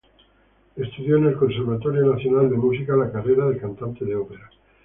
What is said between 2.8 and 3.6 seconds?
la carrera de